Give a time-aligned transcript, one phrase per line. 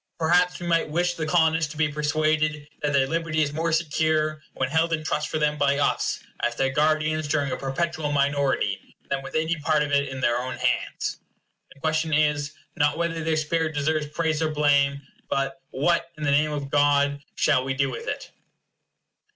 [0.17, 4.41] Perhaps we might wish the Colonists to be persuaded that their liberty is more secure
[4.55, 8.97] when held in trust for them by us, as their guardians during a perpetual minority,
[9.11, 11.19] than with any part of it in their own hands.
[11.71, 16.31] The question is, not whether their spirit deserves praise or blame, but what, in the
[16.31, 18.31] name of God, shall we do with it?